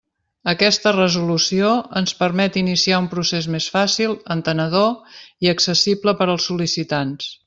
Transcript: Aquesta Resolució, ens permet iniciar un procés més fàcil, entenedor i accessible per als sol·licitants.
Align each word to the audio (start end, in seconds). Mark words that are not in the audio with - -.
Aquesta 0.51 0.91
Resolució, 0.93 1.73
ens 2.01 2.13
permet 2.21 2.57
iniciar 2.61 3.01
un 3.03 3.09
procés 3.11 3.49
més 3.57 3.67
fàcil, 3.75 4.15
entenedor 4.37 5.15
i 5.47 5.53
accessible 5.55 6.19
per 6.23 6.29
als 6.33 6.49
sol·licitants. 6.53 7.31